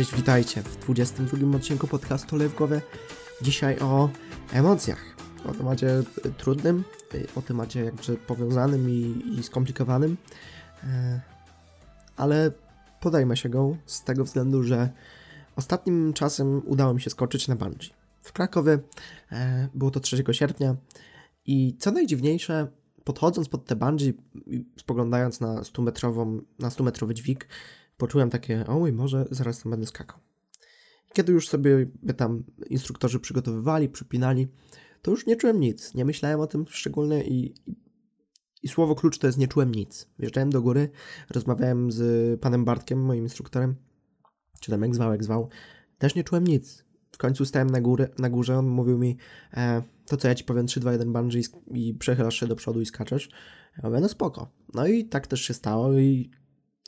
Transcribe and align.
Cześć, 0.00 0.16
witajcie 0.16 0.62
w 0.62 0.76
22 0.76 1.56
odcinku 1.56 1.86
podcastu 1.86 2.36
Lew 2.36 2.52
w 2.52 2.56
głowie. 2.56 2.80
Dzisiaj 3.42 3.78
o 3.78 4.10
emocjach. 4.52 5.16
O 5.46 5.54
temacie 5.54 6.02
trudnym, 6.38 6.84
o 7.36 7.42
temacie 7.42 7.84
jakże 7.84 8.14
powiązanym 8.14 8.90
i, 8.90 9.24
i 9.38 9.42
skomplikowanym. 9.42 10.16
E, 10.84 11.20
ale 12.16 12.50
podajmy 13.00 13.36
się 13.36 13.48
go 13.48 13.76
z 13.86 14.04
tego 14.04 14.24
względu, 14.24 14.62
że 14.62 14.90
ostatnim 15.56 16.12
czasem 16.12 16.62
udało 16.66 16.94
mi 16.94 17.00
się 17.00 17.10
skoczyć 17.10 17.48
na 17.48 17.56
bungee. 17.56 17.90
W 18.22 18.32
Krakowie 18.32 18.78
e, 19.32 19.68
było 19.74 19.90
to 19.90 20.00
3 20.00 20.24
sierpnia 20.32 20.76
i 21.46 21.76
co 21.78 21.90
najdziwniejsze, 21.90 22.66
podchodząc 23.04 23.48
pod 23.48 23.64
te 23.64 23.76
bungee 23.76 24.14
i 24.46 24.64
spoglądając 24.76 25.40
na 25.40 25.54
100-metrową, 25.62 26.40
na 26.58 26.68
100-metrowy 26.68 27.12
dźwig, 27.12 27.48
poczułem 28.00 28.30
takie, 28.30 28.66
o 28.66 28.78
mój 28.78 28.92
zaraz 29.30 29.62
tam 29.62 29.70
będę 29.70 29.86
skakał. 29.86 30.18
Kiedy 31.12 31.32
już 31.32 31.48
sobie 31.48 31.86
tam 32.16 32.44
instruktorzy 32.66 33.20
przygotowywali, 33.20 33.88
przypinali, 33.88 34.48
to 35.02 35.10
już 35.10 35.26
nie 35.26 35.36
czułem 35.36 35.60
nic. 35.60 35.94
Nie 35.94 36.04
myślałem 36.04 36.40
o 36.40 36.46
tym 36.46 36.64
szczególnie 36.68 37.24
i, 37.24 37.54
i, 37.66 37.76
i 38.62 38.68
słowo 38.68 38.94
klucz 38.94 39.18
to 39.18 39.26
jest 39.26 39.38
nie 39.38 39.48
czułem 39.48 39.74
nic. 39.74 40.08
Wjeżdżałem 40.18 40.50
do 40.50 40.62
góry, 40.62 40.90
rozmawiałem 41.30 41.92
z 41.92 42.40
panem 42.40 42.64
Bartkiem, 42.64 43.04
moim 43.04 43.24
instruktorem, 43.24 43.76
czy 44.60 44.70
tam 44.70 44.82
jak 44.82 44.94
zwał, 44.94 45.12
jak 45.12 45.24
zwał, 45.24 45.48
też 45.98 46.14
nie 46.14 46.24
czułem 46.24 46.46
nic. 46.46 46.84
W 47.12 47.18
końcu 47.18 47.44
stałem 47.44 47.70
na, 47.70 47.80
górę, 47.80 48.08
na 48.18 48.30
górze, 48.30 48.58
on 48.58 48.68
mówił 48.68 48.98
mi, 48.98 49.16
e, 49.54 49.82
to 50.06 50.16
co 50.16 50.28
ja 50.28 50.34
ci 50.34 50.44
powiem 50.44 50.66
3, 50.66 50.80
2, 50.80 50.92
1 50.92 51.12
bungee 51.12 51.38
i, 51.38 51.88
i 51.88 51.94
przechylasz 51.94 52.40
się 52.40 52.46
do 52.46 52.56
przodu 52.56 52.80
i 52.80 52.86
skaczesz. 52.86 53.30
Ja 53.76 53.88
mówię, 53.88 54.00
no 54.00 54.08
spoko. 54.08 54.50
No 54.74 54.86
i 54.86 55.04
tak 55.04 55.26
też 55.26 55.40
się 55.40 55.54
stało 55.54 55.98
i 55.98 56.30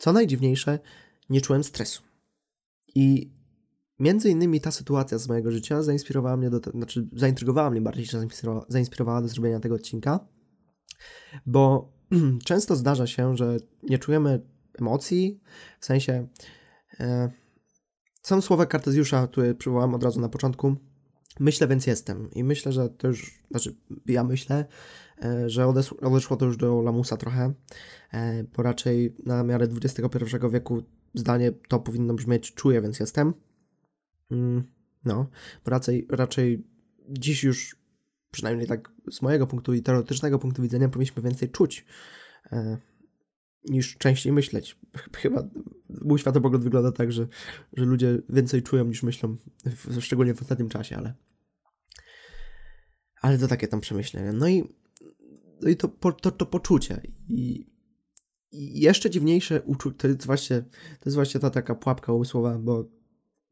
co 0.02 0.12
najdziwniejsze, 0.12 0.78
nie 1.30 1.40
czułem 1.40 1.64
stresu. 1.64 2.02
I 2.94 3.32
między 3.98 4.30
innymi 4.30 4.60
ta 4.60 4.70
sytuacja 4.70 5.18
z 5.18 5.28
mojego 5.28 5.50
życia 5.50 5.82
zainspirowała 5.82 6.36
mnie 6.36 6.50
do 6.50 6.60
znaczy 6.70 7.08
zaintrygowała 7.12 7.70
mnie 7.70 7.80
bardziej, 7.80 8.04
że 8.04 8.18
zainspirowała, 8.18 8.66
zainspirowała 8.68 9.22
do 9.22 9.28
zrobienia 9.28 9.60
tego 9.60 9.74
odcinka, 9.74 10.20
bo 11.46 11.92
często 12.48 12.76
zdarza 12.76 13.06
się, 13.06 13.36
że 13.36 13.56
nie 13.82 13.98
czujemy 13.98 14.40
emocji, 14.78 15.40
w 15.80 15.86
sensie 15.86 16.28
e, 17.00 17.30
są 18.22 18.40
słowa 18.40 18.66
Kartezjusza, 18.66 19.26
które 19.26 19.54
przywołałem 19.54 19.94
od 19.94 20.04
razu 20.04 20.20
na 20.20 20.28
początku, 20.28 20.76
myślę, 21.40 21.68
więc 21.68 21.86
jestem. 21.86 22.30
I 22.34 22.44
myślę, 22.44 22.72
że 22.72 22.88
to 22.88 23.08
już, 23.08 23.42
znaczy 23.50 23.76
ja 24.06 24.24
myślę, 24.24 24.64
e, 25.24 25.50
że 25.50 25.66
odeszło, 26.00 26.36
to 26.36 26.44
już 26.46 26.56
do 26.56 26.82
lamusa 26.82 27.16
trochę, 27.16 27.52
e, 28.12 28.44
bo 28.44 28.62
raczej 28.62 29.16
na 29.26 29.42
miarę 29.42 29.68
XXI 29.82 29.98
wieku 30.50 30.82
zdanie 31.14 31.52
to 31.68 31.78
powinno 31.78 32.14
brzmieć 32.14 32.54
czuję, 32.54 32.82
więc 32.82 33.00
jestem. 33.00 33.34
Mm, 34.30 34.64
no, 35.04 35.26
raczej, 35.66 36.06
raczej 36.10 36.66
dziś 37.08 37.44
już, 37.44 37.76
przynajmniej 38.30 38.66
tak 38.66 38.92
z 39.10 39.22
mojego 39.22 39.46
punktu 39.46 39.74
i 39.74 39.82
teoretycznego 39.82 40.38
punktu 40.38 40.62
widzenia, 40.62 40.88
powinniśmy 40.88 41.22
więcej 41.22 41.50
czuć 41.50 41.84
e, 42.52 42.78
niż 43.64 43.96
częściej 43.98 44.32
myśleć. 44.32 44.78
Chyba 45.16 45.48
mój 46.00 46.18
światopogląd 46.18 46.64
wygląda 46.64 46.92
tak, 46.92 47.12
że, 47.12 47.26
że 47.72 47.84
ludzie 47.84 48.22
więcej 48.28 48.62
czują 48.62 48.84
niż 48.84 49.02
myślą, 49.02 49.36
w, 49.64 50.00
szczególnie 50.00 50.34
w 50.34 50.42
ostatnim 50.42 50.68
czasie, 50.68 50.96
ale 50.96 51.14
ale 53.20 53.38
to 53.38 53.48
takie 53.48 53.68
tam 53.68 53.80
przemyślenia. 53.80 54.32
No 54.32 54.48
i, 54.48 54.64
no 55.60 55.68
i 55.68 55.76
to, 55.76 55.88
to, 56.22 56.30
to 56.30 56.46
poczucie 56.46 57.00
i 57.28 57.72
i 58.52 58.80
jeszcze 58.80 59.10
dziwniejsze 59.10 59.62
uczucie, 59.62 59.96
to 59.98 60.08
jest 60.08 60.26
właśnie, 60.26 60.62
to 61.00 61.04
jest 61.04 61.14
właśnie 61.14 61.40
ta 61.40 61.50
taka 61.50 61.74
pułapka 61.74 62.12
umysłowa, 62.12 62.58
bo 62.58 62.84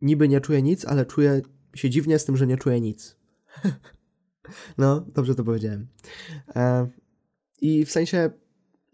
niby 0.00 0.28
nie 0.28 0.40
czuję 0.40 0.62
nic, 0.62 0.84
ale 0.84 1.06
czuję 1.06 1.42
się 1.74 1.90
dziwnie 1.90 2.18
z 2.18 2.24
tym, 2.24 2.36
że 2.36 2.46
nie 2.46 2.56
czuję 2.56 2.80
nic. 2.80 3.16
no, 4.78 5.00
dobrze 5.00 5.34
to 5.34 5.44
powiedziałem. 5.44 5.86
E, 6.56 6.88
I 7.60 7.84
w 7.84 7.90
sensie, 7.90 8.30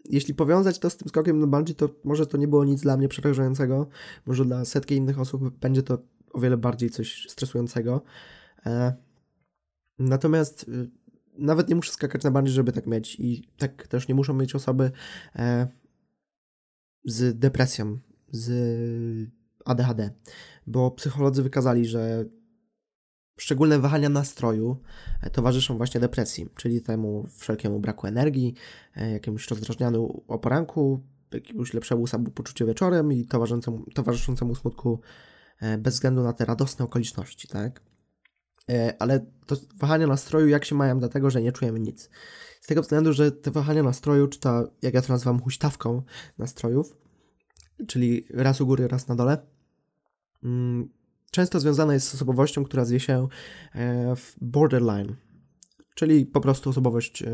jeśli 0.09 0.33
powiązać 0.33 0.79
to 0.79 0.89
z 0.89 0.97
tym 0.97 1.09
skokiem 1.09 1.39
na 1.39 1.47
bungee, 1.47 1.75
to 1.75 1.89
może 2.03 2.27
to 2.27 2.37
nie 2.37 2.47
było 2.47 2.65
nic 2.65 2.81
dla 2.81 2.97
mnie 2.97 3.07
przerażającego, 3.07 3.87
może 4.25 4.45
dla 4.45 4.65
setki 4.65 4.95
innych 4.95 5.19
osób 5.19 5.59
będzie 5.59 5.83
to 5.83 5.97
o 6.33 6.39
wiele 6.39 6.57
bardziej 6.57 6.89
coś 6.89 7.25
stresującego. 7.29 8.01
E, 8.65 8.93
natomiast 9.99 10.63
y, 10.69 10.89
nawet 11.37 11.69
nie 11.69 11.75
muszę 11.75 11.91
skakać 11.91 12.23
na 12.23 12.31
bungee, 12.31 12.51
żeby 12.51 12.71
tak 12.71 12.87
mieć. 12.87 13.15
I 13.19 13.43
tak 13.57 13.87
też 13.87 14.07
nie 14.07 14.15
muszą 14.15 14.33
mieć 14.33 14.55
osoby 14.55 14.91
e, 15.35 15.67
z 17.05 17.39
depresją, 17.39 17.99
z 18.31 19.29
ADHD, 19.65 20.09
bo 20.67 20.91
psycholodzy 20.91 21.43
wykazali, 21.43 21.85
że 21.85 22.25
szczególne 23.37 23.79
wahania 23.79 24.09
nastroju 24.09 24.77
e, 25.21 25.29
towarzyszą 25.29 25.77
właśnie 25.77 26.01
depresji, 26.01 26.49
czyli 26.55 26.81
temu 26.81 27.27
wszelkiemu 27.37 27.79
braku 27.79 28.07
energii, 28.07 28.55
e, 28.95 29.11
jakiemuś 29.11 29.47
rozdrażnianiu 29.47 30.23
o 30.27 30.39
poranku, 30.39 31.03
jakiemuś 31.31 31.73
lepszemu 31.73 32.07
samopoczuciu 32.07 32.67
wieczorem 32.67 33.13
i 33.13 33.25
towarzyszącemu, 33.25 33.85
towarzyszącemu 33.93 34.55
smutku 34.55 34.99
e, 35.59 35.77
bez 35.77 35.93
względu 35.93 36.23
na 36.23 36.33
te 36.33 36.45
radosne 36.45 36.85
okoliczności, 36.85 37.47
tak? 37.47 37.81
Ale 38.99 39.25
to 39.45 39.55
wahania 39.77 40.07
nastroju 40.07 40.47
jak 40.47 40.65
się 40.65 40.75
mają 40.75 40.99
dlatego, 40.99 41.29
że 41.29 41.41
nie 41.41 41.51
czujemy 41.51 41.79
nic. 41.79 42.09
Z 42.61 42.67
tego 42.67 42.81
względu, 42.81 43.13
że 43.13 43.31
te 43.31 43.51
wahania 43.51 43.83
nastroju, 43.83 44.27
czy 44.27 44.39
ta, 44.39 44.63
jak 44.81 44.93
ja 44.93 45.01
to 45.01 45.13
nazywam, 45.13 45.41
huśtawką 45.41 46.01
nastrojów, 46.37 46.97
czyli 47.87 48.25
raz 48.29 48.61
u 48.61 48.65
góry, 48.65 48.87
raz 48.87 49.07
na 49.07 49.15
dole, 49.15 49.37
mm, 50.43 50.89
często 51.37 51.59
związana 51.59 51.93
jest 51.93 52.09
z 52.09 52.15
osobowością, 52.15 52.63
która 52.63 52.85
zwie 52.85 52.99
się 52.99 53.27
e, 53.75 54.15
borderline, 54.41 55.15
czyli 55.95 56.25
po 56.25 56.41
prostu 56.41 56.69
osobowość 56.69 57.23
e, 57.23 57.27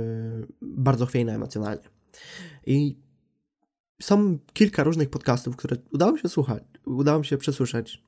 bardzo 0.61 1.05
chwiejna 1.05 1.33
emocjonalnie. 1.33 1.89
I 2.65 2.99
są 4.01 4.37
kilka 4.53 4.83
różnych 4.83 5.09
podcastów, 5.09 5.55
które 5.55 5.77
udało 5.93 6.11
mi 6.11 6.19
się 6.19 6.29
słuchać, 6.29 6.63
udało 6.85 7.19
mi 7.19 7.25
się 7.25 7.37
przesłyszeć 7.37 8.03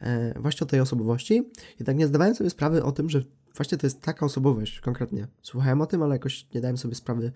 e, 0.00 0.40
właśnie 0.40 0.64
o 0.64 0.68
tej 0.68 0.80
osobowości. 0.80 1.50
Jednak 1.78 1.96
nie 1.96 2.06
zdawałem 2.06 2.34
sobie 2.34 2.50
sprawy 2.50 2.84
o 2.84 2.92
tym, 2.92 3.10
że 3.10 3.22
właśnie 3.56 3.78
to 3.78 3.86
jest 3.86 4.02
taka 4.02 4.26
osobowość 4.26 4.80
konkretnie. 4.80 5.28
Słuchałem 5.42 5.80
o 5.80 5.86
tym, 5.86 6.02
ale 6.02 6.14
jakoś 6.14 6.46
nie 6.54 6.60
dałem 6.60 6.76
sobie 6.76 6.94
sprawy 6.94 7.32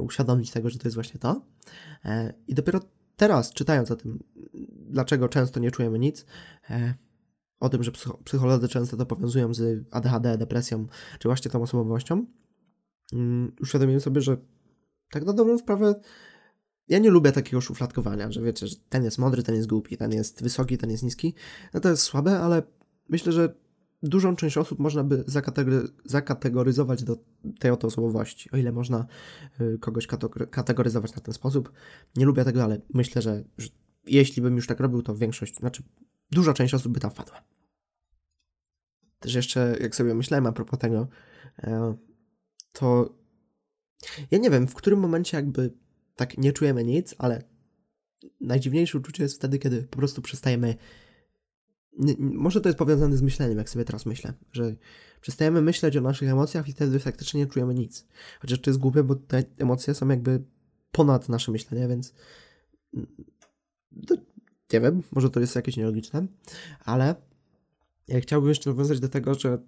uświadomić 0.00 0.50
tego, 0.50 0.70
że 0.70 0.78
to 0.78 0.88
jest 0.88 0.94
właśnie 0.94 1.20
to. 1.20 1.42
I 2.48 2.54
dopiero 2.54 2.80
teraz, 3.16 3.52
czytając 3.52 3.90
o 3.90 3.96
tym, 3.96 4.24
dlaczego 4.90 5.28
często 5.28 5.60
nie 5.60 5.70
czujemy 5.70 5.98
nic, 5.98 6.26
o 7.60 7.68
tym, 7.68 7.82
że 7.82 7.92
psycholodzy 8.24 8.68
często 8.68 8.96
to 8.96 9.06
powiązują 9.06 9.54
z 9.54 9.86
ADHD, 9.90 10.38
depresją, 10.38 10.86
czy 11.18 11.28
właśnie 11.28 11.50
tą 11.50 11.62
osobowością, 11.62 12.26
mm, 13.12 13.52
uświadomiłem 13.60 14.00
sobie, 14.00 14.20
że 14.20 14.36
tak 15.10 15.24
na 15.24 15.32
dobrą 15.32 15.58
sprawę 15.58 15.94
ja 16.88 16.98
nie 16.98 17.10
lubię 17.10 17.32
takiego 17.32 17.60
szufladkowania, 17.60 18.32
że 18.32 18.42
wiecie, 18.42 18.66
że 18.66 18.76
ten 18.88 19.04
jest 19.04 19.18
mądry, 19.18 19.42
ten 19.42 19.54
jest 19.54 19.68
głupi, 19.68 19.96
ten 19.96 20.12
jest 20.12 20.42
wysoki, 20.42 20.78
ten 20.78 20.90
jest 20.90 21.02
niski. 21.02 21.34
No 21.74 21.80
to 21.80 21.88
jest 21.88 22.02
słabe, 22.02 22.40
ale 22.40 22.62
myślę, 23.08 23.32
że 23.32 23.54
dużą 24.02 24.36
część 24.36 24.58
osób 24.58 24.78
można 24.78 25.04
by 25.04 25.24
zakategoryzować 26.06 27.04
do 27.04 27.16
tej 27.58 27.70
oto 27.70 27.86
osobowości, 27.86 28.50
o 28.50 28.56
ile 28.56 28.72
można 28.72 29.06
y, 29.60 29.78
kogoś 29.78 30.06
kategoryzować 30.50 31.14
na 31.14 31.22
ten 31.22 31.34
sposób. 31.34 31.72
Nie 32.16 32.26
lubię 32.26 32.44
tego, 32.44 32.64
ale 32.64 32.80
myślę, 32.94 33.22
że, 33.22 33.44
że 33.58 33.68
jeśli 34.06 34.42
bym 34.42 34.56
już 34.56 34.66
tak 34.66 34.80
robił, 34.80 35.02
to 35.02 35.16
większość, 35.16 35.56
znaczy 35.56 35.82
duża 36.30 36.54
część 36.54 36.74
osób 36.74 36.92
by 36.92 37.00
tam 37.00 37.10
wpadła. 37.10 37.42
Też 39.20 39.34
jeszcze, 39.34 39.76
jak 39.80 39.96
sobie 39.96 40.14
myślałem 40.14 40.46
a 40.46 40.52
propos 40.52 40.78
tego, 40.78 41.08
e, 41.58 41.96
to 42.72 43.14
ja 44.30 44.38
nie 44.38 44.50
wiem, 44.50 44.66
w 44.66 44.74
którym 44.74 44.98
momencie 45.00 45.36
jakby 45.36 45.72
tak 46.16 46.38
nie 46.38 46.52
czujemy 46.52 46.84
nic, 46.84 47.14
ale 47.18 47.42
najdziwniejsze 48.40 48.98
uczucie 48.98 49.22
jest 49.22 49.36
wtedy, 49.36 49.58
kiedy 49.58 49.82
po 49.82 49.96
prostu 49.96 50.22
przestajemy 50.22 50.76
może 52.18 52.60
to 52.60 52.68
jest 52.68 52.78
powiązane 52.78 53.16
z 53.16 53.22
myśleniem, 53.22 53.58
jak 53.58 53.70
sobie 53.70 53.84
teraz 53.84 54.06
myślę, 54.06 54.32
że 54.52 54.76
przestajemy 55.20 55.62
myśleć 55.62 55.96
o 55.96 56.00
naszych 56.00 56.28
emocjach 56.28 56.68
i 56.68 56.72
wtedy 56.72 56.98
faktycznie 56.98 57.40
nie 57.40 57.46
czujemy 57.46 57.74
nic. 57.74 58.06
Chociaż 58.40 58.60
to 58.60 58.70
jest 58.70 58.80
głupie, 58.80 59.02
bo 59.02 59.14
te 59.14 59.42
emocje 59.58 59.94
są 59.94 60.08
jakby 60.08 60.42
ponad 60.92 61.28
nasze 61.28 61.52
myślenie, 61.52 61.88
więc 61.88 62.14
nie 64.72 64.80
wiem, 64.80 65.02
może 65.12 65.30
to 65.30 65.40
jest 65.40 65.56
jakieś 65.56 65.76
nielogiczne, 65.76 66.26
ale 66.84 67.14
ja 68.08 68.20
chciałbym 68.20 68.48
jeszcze 68.48 68.70
nawiązać 68.70 69.00
do 69.00 69.08
tego, 69.08 69.34
że 69.34 69.58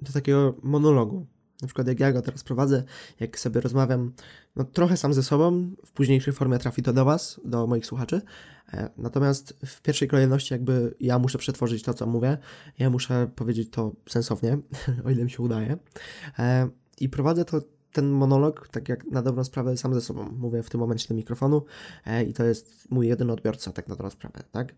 do 0.00 0.12
takiego 0.12 0.54
monologu, 0.62 1.26
na 1.62 1.68
przykład 1.68 1.88
jak 1.88 2.00
ja 2.00 2.12
go 2.12 2.22
teraz 2.22 2.44
prowadzę, 2.44 2.84
jak 3.20 3.38
sobie 3.38 3.60
rozmawiam, 3.60 4.12
no 4.56 4.64
trochę 4.64 4.96
sam 4.96 5.14
ze 5.14 5.22
sobą, 5.22 5.70
w 5.86 5.92
późniejszej 5.92 6.32
formie 6.32 6.58
trafi 6.58 6.82
to 6.82 6.92
do 6.92 7.04
Was, 7.04 7.40
do 7.44 7.66
moich 7.66 7.86
słuchaczy. 7.86 8.22
E, 8.72 8.90
natomiast 8.96 9.56
w 9.66 9.82
pierwszej 9.82 10.08
kolejności 10.08 10.54
jakby 10.54 10.94
ja 11.00 11.18
muszę 11.18 11.38
przetworzyć 11.38 11.82
to, 11.82 11.94
co 11.94 12.06
mówię, 12.06 12.38
ja 12.78 12.90
muszę 12.90 13.30
powiedzieć 13.36 13.70
to 13.70 13.92
sensownie, 14.08 14.58
o 15.04 15.10
ile 15.10 15.24
mi 15.24 15.30
się 15.30 15.42
udaje. 15.42 15.76
E, 16.38 16.68
I 17.00 17.08
prowadzę 17.08 17.44
to 17.44 17.60
ten 17.92 18.10
monolog, 18.10 18.68
tak 18.68 18.88
jak 18.88 19.04
na 19.04 19.22
dobrą 19.22 19.44
sprawę, 19.44 19.76
sam 19.76 19.94
ze 19.94 20.00
sobą 20.00 20.32
mówię 20.32 20.62
w 20.62 20.70
tym 20.70 20.80
momencie 20.80 21.08
do 21.08 21.14
mikrofonu 21.14 21.64
e, 22.06 22.24
i 22.24 22.32
to 22.32 22.44
jest 22.44 22.90
mój 22.90 23.08
jedyny 23.08 23.32
odbiorca, 23.32 23.72
tak 23.72 23.88
na 23.88 23.94
dobrą 23.94 24.10
sprawę, 24.10 24.42
tak? 24.52 24.74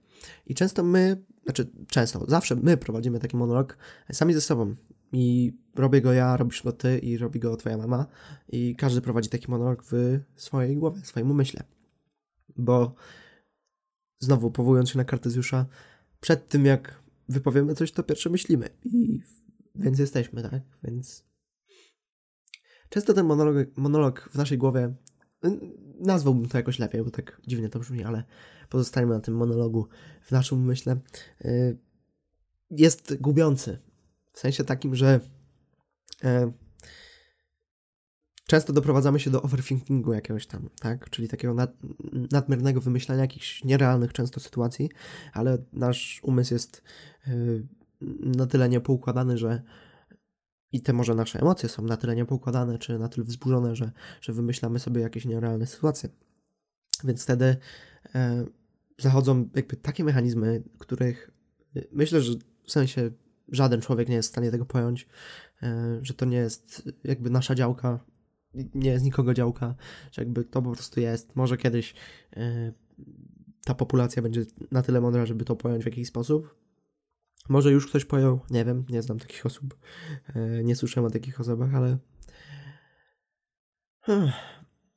I 0.47 0.55
często 0.55 0.83
my, 0.83 1.23
znaczy 1.45 1.71
często, 1.89 2.25
zawsze 2.29 2.57
my 2.57 2.77
prowadzimy 2.77 3.19
taki 3.19 3.37
monolog 3.37 3.79
sami 4.13 4.35
ze 4.35 4.41
sobą 4.41 4.75
i 5.13 5.53
robię 5.75 6.01
go 6.01 6.13
ja, 6.13 6.37
robisz 6.37 6.63
go 6.63 6.73
ty 6.73 6.99
i 6.99 7.19
robi 7.19 7.41
go 7.41 7.57
twoja 7.57 7.77
mama 7.77 8.07
i 8.49 8.77
każdy 8.77 9.01
prowadzi 9.01 9.29
taki 9.29 9.51
monolog 9.51 9.85
w 9.91 10.21
swojej 10.37 10.77
głowie, 10.77 11.01
w 11.01 11.07
swoim 11.07 11.31
umyśle. 11.31 11.65
Bo 12.57 12.95
znowu 14.19 14.51
powołując 14.51 14.91
się 14.91 14.99
na 14.99 15.05
Kartezjusza, 15.05 15.67
przed 16.21 16.49
tym 16.49 16.65
jak 16.65 17.03
wypowiemy 17.29 17.75
coś, 17.75 17.93
to 17.93 18.03
pierwsze 18.03 18.31
myślimy 18.31 18.69
i 18.85 19.21
więc 19.75 19.99
jesteśmy, 19.99 20.43
tak? 20.43 20.63
Więc 20.83 21.25
często 22.89 23.15
ten 23.15 23.27
monolog, 23.27 23.67
monolog 23.77 24.29
w 24.33 24.35
naszej 24.35 24.59
głowie, 24.59 24.95
nazwałbym 26.01 26.49
to 26.49 26.59
jakoś 26.59 26.79
lepiej, 26.79 27.03
bo 27.05 27.11
tak 27.11 27.41
dziwnie 27.47 27.69
to 27.69 27.79
brzmi, 27.79 28.05
ale 28.05 28.25
pozostańmy 28.69 29.15
na 29.15 29.21
tym 29.21 29.37
monologu 29.37 29.89
w 30.23 30.31
naszym 30.31 30.59
umyśle, 30.59 30.97
y, 31.45 31.79
jest 32.71 33.17
gubiący. 33.21 33.79
W 34.33 34.39
sensie 34.39 34.65
takim, 34.65 34.95
że 34.97 35.21
e, 36.25 36.53
często 38.47 38.73
doprowadzamy 38.73 39.21
się 39.21 39.31
do 39.31 39.43
overthinkingu 39.43 40.13
jakiegoś 40.13 40.47
tam, 40.47 40.69
tak? 40.81 41.11
Czyli 41.11 41.29
takiego 41.29 41.55
nad, 41.55 41.73
nadmiernego 42.33 42.81
wymyślania 42.81 43.23
jakichś 43.23 43.65
nierealnych 43.65 44.13
często 44.13 44.41
sytuacji, 44.41 44.91
ale 45.33 45.59
nasz 45.73 46.21
umysł 46.23 46.55
jest 46.55 46.83
y, 47.29 47.67
na 48.21 48.47
tyle 48.47 48.69
niepoukładany, 48.69 49.39
że 49.39 49.63
i 50.75 50.81
te 50.81 50.93
może 50.93 51.15
nasze 51.15 51.41
emocje 51.41 51.69
są 51.69 51.83
na 51.83 51.97
tyle 51.97 52.17
niepoukładane, 52.17 52.79
czy 52.79 52.99
na 52.99 53.09
tyle 53.09 53.25
wzburzone, 53.25 53.77
że, 53.77 53.93
że 54.21 54.33
wymyślamy 54.33 54.79
sobie 54.79 55.01
jakieś 55.01 55.25
nierealne 55.25 55.67
sytuacje. 55.67 56.09
Więc 57.05 57.23
wtedy 57.23 57.57
e, 58.15 58.47
zachodzą 58.99 59.49
jakby 59.55 59.77
takie 59.77 60.05
mechanizmy, 60.05 60.63
których 60.79 61.31
y, 61.77 61.89
myślę, 61.93 62.21
że 62.21 62.33
w 62.65 62.73
sensie 62.73 63.11
żaden 63.49 63.81
człowiek 63.81 64.09
nie 64.09 64.15
jest 64.15 64.29
w 64.29 64.33
stanie 64.33 64.51
tego 64.51 64.67
pojąć, 64.67 65.09
e, 65.63 65.99
że 66.03 66.15
to 66.15 66.25
nie 66.25 66.37
jest 66.37 66.93
jakby 67.05 67.31
nasza 67.31 67.55
działka, 67.55 68.01
nie 68.75 68.91
jest 68.91 69.05
nikogo 69.05 69.35
działka, 69.35 69.75
że 70.13 70.23
jakby 70.23 70.45
to 70.45 70.63
po 70.63 70.73
prostu 70.73 71.01
jest. 71.01 71.37
Może 71.37 71.57
kiedyś 71.57 71.95
e, 72.37 72.73
ta 73.65 73.75
populacja 73.75 74.23
będzie 74.23 74.45
na 74.71 74.83
tyle 74.83 75.01
mądra, 75.01 75.27
żeby 75.27 75.45
to 75.45 75.57
pojąć 75.57 75.83
w 75.83 75.87
jakiś 75.87 76.09
sposób. 76.09 76.64
Może 77.49 77.73
już 77.73 77.87
ktoś 77.87 78.05
pojął, 78.05 78.41
nie 78.51 78.65
wiem, 78.65 78.85
nie 78.89 79.03
znam 79.03 79.19
takich 79.19 79.47
osób, 79.47 79.77
e, 80.35 80.65
nie 80.65 80.77
słyszałem 80.77 81.09
o 81.09 81.11
takich 81.11 81.41
osobach, 81.41 81.75
ale 81.75 81.99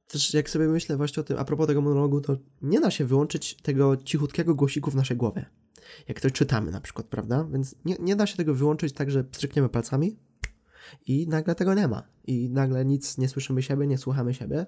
też 0.07 0.33
jak 0.33 0.49
sobie 0.49 0.67
myślę 0.67 0.97
właśnie 0.97 1.21
o 1.21 1.23
tym, 1.23 1.37
a 1.37 1.45
propos 1.45 1.67
tego 1.67 1.81
monologu, 1.81 2.21
to 2.21 2.37
nie 2.61 2.79
da 2.79 2.91
się 2.91 3.05
wyłączyć 3.05 3.55
tego 3.55 3.97
cichutkiego 3.97 4.55
głosiku 4.55 4.91
w 4.91 4.95
naszej 4.95 5.17
głowie. 5.17 5.45
Jak 6.07 6.21
coś 6.21 6.31
czytamy 6.31 6.71
na 6.71 6.81
przykład, 6.81 7.07
prawda? 7.07 7.47
Więc 7.51 7.75
nie, 7.85 7.95
nie 7.99 8.15
da 8.15 8.27
się 8.27 8.37
tego 8.37 8.53
wyłączyć 8.53 8.93
tak, 8.93 9.11
że 9.11 9.23
pstrykniemy 9.23 9.69
palcami 9.69 10.19
i 11.05 11.27
nagle 11.27 11.55
tego 11.55 11.73
nie 11.73 11.87
ma. 11.87 12.03
I 12.27 12.49
nagle 12.49 12.85
nic 12.85 13.17
nie 13.17 13.29
słyszymy 13.29 13.63
siebie, 13.63 13.87
nie 13.87 13.97
słuchamy 13.97 14.33
siebie. 14.33 14.65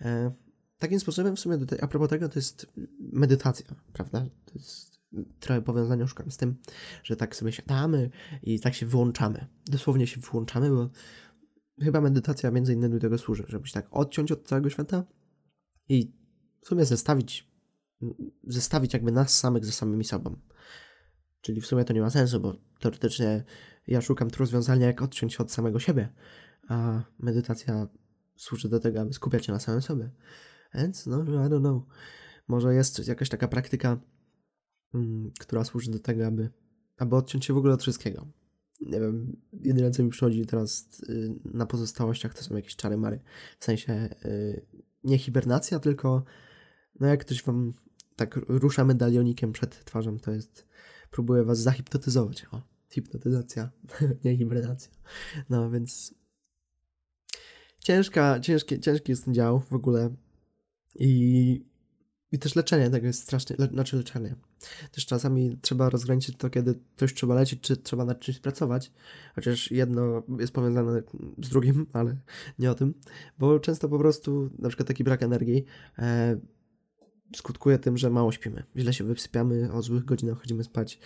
E, 0.00 0.32
takim 0.78 1.00
sposobem 1.00 1.36
w 1.36 1.40
sumie, 1.40 1.58
a 1.80 1.86
propos 1.86 2.08
tego, 2.08 2.28
to 2.28 2.38
jest 2.38 2.66
medytacja, 2.98 3.66
prawda? 3.92 4.26
To 4.44 4.54
jest 4.54 4.93
trochę 5.40 5.62
powiązania 5.62 6.06
szukam 6.06 6.30
z 6.30 6.36
tym, 6.36 6.56
że 7.02 7.16
tak 7.16 7.36
sobie 7.36 7.52
siadamy 7.52 8.10
i 8.42 8.60
tak 8.60 8.74
się 8.74 8.86
wyłączamy. 8.86 9.46
Dosłownie 9.66 10.06
się 10.06 10.20
wyłączamy, 10.20 10.70
bo 10.70 10.90
chyba 11.82 12.00
medytacja 12.00 12.50
między 12.50 12.72
innymi 12.72 12.94
do 12.94 13.00
tego 13.00 13.18
służy, 13.18 13.44
żeby 13.48 13.66
się 13.66 13.74
tak 13.74 13.86
odciąć 13.90 14.32
od 14.32 14.48
całego 14.48 14.70
świata 14.70 15.04
i 15.88 16.12
w 16.62 16.66
sumie 16.66 16.84
zestawić, 16.84 17.50
zestawić 18.44 18.92
jakby 18.92 19.12
nas 19.12 19.38
samych 19.38 19.64
ze 19.64 19.72
samymi 19.72 20.04
sobą. 20.04 20.36
Czyli 21.40 21.60
w 21.60 21.66
sumie 21.66 21.84
to 21.84 21.92
nie 21.92 22.00
ma 22.00 22.10
sensu, 22.10 22.40
bo 22.40 22.56
teoretycznie 22.80 23.44
ja 23.86 24.00
szukam 24.00 24.30
tu 24.30 24.38
rozwiązania, 24.38 24.86
jak 24.86 25.02
odciąć 25.02 25.34
się 25.34 25.38
od 25.38 25.52
samego 25.52 25.78
siebie, 25.80 26.08
a 26.68 27.02
medytacja 27.18 27.88
służy 28.36 28.68
do 28.68 28.80
tego, 28.80 29.00
aby 29.00 29.12
skupiać 29.12 29.46
się 29.46 29.52
na 29.52 29.60
samym 29.60 29.82
sobie. 29.82 30.10
Więc, 30.74 31.06
no, 31.06 31.24
I 31.24 31.26
don't 31.26 31.60
know. 31.60 31.82
Może 32.48 32.74
jest 32.74 33.08
jakaś 33.08 33.28
taka 33.28 33.48
praktyka, 33.48 34.00
która 35.40 35.64
służy 35.64 35.90
do 35.90 35.98
tego, 35.98 36.26
aby, 36.26 36.50
aby 36.96 37.16
odciąć 37.16 37.44
się 37.44 37.54
w 37.54 37.56
ogóle 37.56 37.74
od 37.74 37.82
wszystkiego. 37.82 38.26
Nie 38.80 39.00
wiem, 39.00 39.36
jedyne 39.52 39.90
co 39.90 40.02
mi 40.02 40.10
przychodzi 40.10 40.46
teraz 40.46 41.00
y, 41.08 41.34
na 41.44 41.66
pozostałościach 41.66 42.34
to 42.34 42.42
są 42.44 42.56
jakieś 42.56 42.76
czary 42.76 42.96
mary. 42.96 43.20
W 43.58 43.64
sensie 43.64 44.08
y, 44.24 44.66
nie 45.04 45.18
hibernacja, 45.18 45.78
tylko 45.78 46.24
no 47.00 47.06
jak 47.06 47.20
ktoś 47.20 47.42
wam 47.42 47.74
tak 48.16 48.40
rusza 48.48 48.84
medalionikiem 48.84 49.52
przed 49.52 49.84
twarzą, 49.84 50.18
to 50.18 50.30
jest 50.32 50.66
próbuje 51.10 51.44
was 51.44 51.58
zahipnotyzować. 51.58 52.46
O, 52.52 52.62
hipnotyzacja, 52.90 53.70
nie 54.24 54.36
hibernacja. 54.36 54.92
No 55.50 55.70
więc 55.70 56.14
ciężka, 57.78 58.40
ciężki, 58.40 58.80
ciężki 58.80 59.12
jest 59.12 59.24
ten 59.24 59.34
dział 59.34 59.60
w 59.60 59.72
ogóle 59.72 60.14
i, 60.94 61.64
i 62.32 62.38
też 62.38 62.54
leczenie 62.54 62.90
tego 62.90 63.06
jest 63.06 63.22
strasznie, 63.22 63.56
le, 63.58 63.66
znaczy 63.66 63.96
leczenie. 63.96 64.34
Też 64.92 65.06
czasami 65.06 65.58
trzeba 65.62 65.90
rozgraniczyć 65.90 66.36
to, 66.36 66.50
kiedy 66.50 66.74
coś 66.96 67.14
trzeba 67.14 67.34
lecieć, 67.34 67.60
czy 67.60 67.76
trzeba 67.76 68.04
nad 68.04 68.20
czymś 68.20 68.38
pracować, 68.38 68.92
chociaż 69.34 69.70
jedno 69.70 70.22
jest 70.38 70.52
powiązane 70.52 71.02
z 71.42 71.48
drugim, 71.48 71.86
ale 71.92 72.16
nie 72.58 72.70
o 72.70 72.74
tym, 72.74 72.94
bo 73.38 73.60
często 73.60 73.88
po 73.88 73.98
prostu 73.98 74.50
na 74.58 74.68
przykład 74.68 74.88
taki 74.88 75.04
brak 75.04 75.22
energii 75.22 75.64
e, 75.98 76.36
skutkuje 77.36 77.78
tym, 77.78 77.96
że 77.96 78.10
mało 78.10 78.32
śpimy, 78.32 78.62
źle 78.76 78.92
się 78.92 79.04
wysypiamy, 79.04 79.72
o 79.72 79.82
złych 79.82 80.04
godzinach 80.04 80.38
chodzimy 80.38 80.64
spać, 80.64 81.00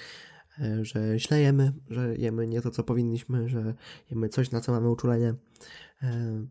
e, 0.61 0.85
że 0.85 1.19
źle 1.19 1.41
jemy, 1.41 1.73
że 1.89 2.17
jemy 2.17 2.47
nie 2.47 2.61
to, 2.61 2.71
co 2.71 2.85
powinniśmy, 2.85 3.49
że 3.49 3.75
jemy 4.11 4.29
coś, 4.29 4.51
na 4.51 4.61
co 4.61 4.73
mamy 4.73 4.91
uczulenie. 4.91 5.35
E, 6.03 6.47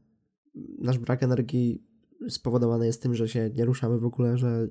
nasz 0.79 0.97
brak 0.97 1.23
energii 1.23 1.87
spowodowany 2.29 2.85
jest 2.85 3.01
tym, 3.01 3.15
że 3.15 3.29
się 3.29 3.49
nie 3.55 3.65
ruszamy 3.65 3.99
w 3.99 4.05
ogóle, 4.05 4.37
że 4.37 4.67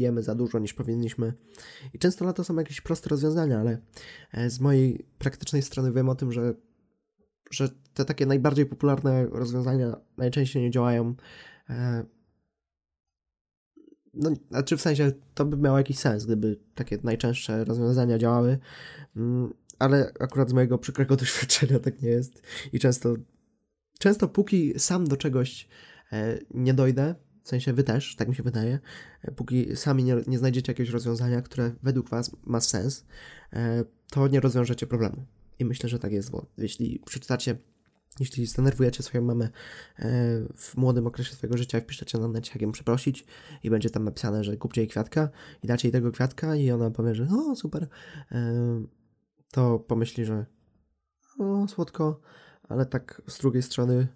jemy 0.00 0.22
za 0.22 0.34
dużo 0.34 0.58
niż 0.58 0.74
powinniśmy. 0.74 1.32
I 1.94 1.98
często 1.98 2.24
na 2.24 2.32
to 2.32 2.44
są 2.44 2.56
jakieś 2.56 2.80
proste 2.80 3.08
rozwiązania, 3.08 3.60
ale 3.60 3.78
e, 4.32 4.50
z 4.50 4.60
mojej 4.60 5.06
praktycznej 5.18 5.62
strony 5.62 5.92
wiem 5.92 6.08
o 6.08 6.14
tym, 6.14 6.32
że, 6.32 6.54
że 7.50 7.68
te 7.94 8.04
takie 8.04 8.26
najbardziej 8.26 8.66
popularne 8.66 9.26
rozwiązania 9.26 9.96
najczęściej 10.16 10.62
nie 10.62 10.70
działają. 10.70 11.14
No, 14.14 14.30
znaczy 14.50 14.76
w 14.76 14.80
sensie 14.80 15.12
to 15.34 15.44
by 15.44 15.56
miało 15.56 15.78
jakiś 15.78 15.98
sens, 15.98 16.24
gdyby 16.24 16.60
takie 16.74 16.98
najczęstsze 17.02 17.64
rozwiązania 17.64 18.18
działały, 18.18 18.58
mm, 19.16 19.54
ale 19.78 20.12
akurat 20.20 20.50
z 20.50 20.52
mojego 20.52 20.78
przykrego 20.78 21.16
doświadczenia 21.26 21.78
tak 21.78 22.02
nie 22.02 22.08
jest. 22.08 22.42
I 22.72 22.78
często, 22.78 23.14
często 23.98 24.28
póki 24.28 24.78
sam 24.78 25.06
do 25.06 25.16
czegoś 25.16 25.68
e, 26.12 26.38
nie 26.54 26.74
dojdę, 26.74 27.14
w 27.44 27.48
sensie 27.48 27.72
wy 27.72 27.84
też, 27.84 28.16
tak 28.16 28.28
mi 28.28 28.34
się 28.34 28.42
wydaje, 28.42 28.78
e, 29.22 29.32
póki 29.32 29.76
sami 29.76 30.04
nie, 30.04 30.16
nie 30.26 30.38
znajdziecie 30.38 30.72
jakiegoś 30.72 30.92
rozwiązania, 30.92 31.42
które 31.42 31.72
według 31.82 32.08
was 32.08 32.36
ma 32.44 32.60
sens, 32.60 33.06
e, 33.52 33.84
to 34.10 34.28
nie 34.28 34.40
rozwiążecie 34.40 34.86
problemu. 34.86 35.24
I 35.58 35.64
myślę, 35.64 35.88
że 35.88 35.98
tak 35.98 36.12
jest, 36.12 36.30
bo 36.30 36.46
jeśli 36.58 37.02
przeczytacie 37.06 37.56
jeśli 38.20 38.46
zdenerwujecie 38.46 39.02
swoją 39.02 39.24
mamę 39.24 39.44
e, 39.44 39.50
w 40.56 40.76
młodym 40.76 41.06
okresie 41.06 41.34
swojego 41.34 41.58
życia, 41.58 41.80
wpiszecie 41.80 42.18
na 42.18 42.28
necie, 42.28 42.50
jak 42.54 42.62
ją 42.62 42.72
przeprosić 42.72 43.24
i 43.62 43.70
będzie 43.70 43.90
tam 43.90 44.04
napisane, 44.04 44.44
że 44.44 44.56
kupcie 44.56 44.80
jej 44.80 44.88
kwiatka 44.88 45.28
i 45.62 45.66
dacie 45.66 45.88
jej 45.88 45.92
tego 45.92 46.12
kwiatka 46.12 46.56
i 46.56 46.70
ona 46.70 46.90
powie, 46.90 47.14
że 47.14 47.28
o 47.28 47.56
super, 47.56 47.88
to 49.52 49.78
pomyśli, 49.78 50.24
że 50.24 50.46
o 51.38 51.68
słodko, 51.68 52.20
ale 52.68 52.86
tak 52.86 53.22
z 53.26 53.38
drugiej 53.38 53.62
strony 53.62 54.08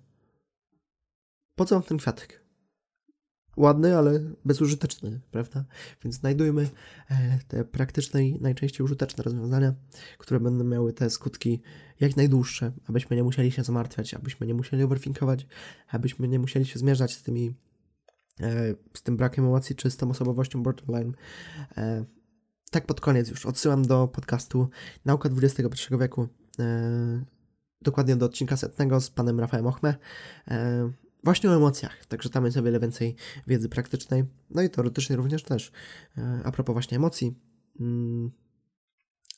po 1.54 1.64
co 1.64 1.80
ten 1.80 1.98
kwiatek? 1.98 2.47
Ładny, 3.58 3.96
ale 3.96 4.20
bezużyteczny, 4.44 5.20
prawda? 5.30 5.64
Więc 6.04 6.16
znajdujmy 6.16 6.68
e, 7.10 7.38
te 7.48 7.64
praktyczne 7.64 8.28
i 8.28 8.40
najczęściej 8.40 8.84
użyteczne 8.84 9.24
rozwiązania, 9.24 9.74
które 10.18 10.40
będą 10.40 10.64
miały 10.64 10.92
te 10.92 11.10
skutki 11.10 11.62
jak 12.00 12.16
najdłuższe, 12.16 12.72
abyśmy 12.86 13.16
nie 13.16 13.22
musieli 13.22 13.50
się 13.50 13.64
zamartwiać, 13.64 14.14
abyśmy 14.14 14.46
nie 14.46 14.54
musieli 14.54 14.82
overthinkować, 14.82 15.46
abyśmy 15.88 16.28
nie 16.28 16.38
musieli 16.38 16.66
się 16.66 16.78
zmierzać 16.78 17.14
z 17.14 17.22
tymi 17.22 17.54
e, 18.40 18.74
z 18.94 19.02
tym 19.02 19.16
brakiem 19.16 19.44
emocji, 19.44 19.76
czy 19.76 19.90
z 19.90 19.96
tą 19.96 20.10
osobowością 20.10 20.62
borderline. 20.62 21.12
E, 21.76 22.04
tak 22.70 22.86
pod 22.86 23.00
koniec 23.00 23.28
już 23.28 23.46
odsyłam 23.46 23.86
do 23.86 24.08
podcastu 24.08 24.68
Nauka 25.04 25.28
XXI 25.42 25.96
wieku, 26.00 26.28
dokładnie 27.82 28.16
do 28.16 28.26
odcinka 28.26 28.56
setnego 28.56 29.00
z 29.00 29.10
panem 29.10 29.40
Rafałem 29.40 29.66
Ochme 29.66 29.94
właśnie 31.28 31.50
o 31.50 31.56
emocjach, 31.56 32.06
także 32.06 32.30
tam 32.30 32.44
jest 32.44 32.56
o 32.56 32.62
wiele 32.62 32.80
więcej 32.80 33.16
wiedzy 33.46 33.68
praktycznej, 33.68 34.24
no 34.50 34.62
i 34.62 34.70
teoretycznej 34.70 35.16
również 35.16 35.42
też. 35.42 35.72
E, 36.18 36.40
a 36.44 36.52
propos 36.52 36.72
właśnie 36.72 36.96
emocji, 36.96 37.34
mm, 37.80 38.30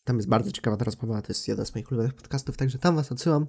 Tam 0.04 0.16
jest 0.16 0.28
bardzo 0.28 0.52
ciekawa 0.52 0.76
ta 0.76 0.84
rozmowa, 0.84 1.22
to 1.22 1.28
jest 1.28 1.48
jeden 1.48 1.66
z 1.66 1.74
moich 1.74 1.90
ulubionych 1.90 2.14
podcastów, 2.14 2.56
także 2.56 2.78
tam 2.78 2.96
was 2.96 3.12
odsyłam. 3.12 3.46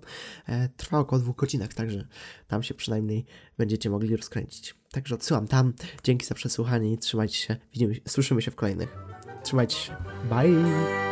E, 0.48 0.70
trwa 0.70 1.00
około 1.00 1.22
dwóch 1.22 1.36
godzinach, 1.36 1.74
także 1.74 2.08
tam 2.48 2.64
się 2.64 2.74
przynajmniej 2.74 3.26
będziecie 3.58 3.90
mogli 3.90 4.16
rozkręcić. 4.16 4.76
Także 4.92 5.16
odsyłam 5.16 5.48
tam. 5.48 5.74
Dzięki 6.04 6.26
za 6.26 6.36
przesłuchanie 6.36 6.94
i 6.94 6.98
trzymajcie 6.98 7.36
się. 7.36 7.58
Widzimy, 7.74 7.96
słyszymy 8.08 8.42
się 8.42 8.52
w 8.52 8.56
kolejnych. 8.56 8.98
Trzymajcie 9.44 9.76
się. 9.76 9.96
Bye! 10.30 11.11